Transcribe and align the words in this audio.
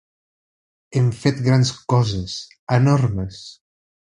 Hem 1.01 1.11
fet 1.25 1.43
grans 1.49 1.73
coses, 1.95 2.39
enormes. 2.81 3.45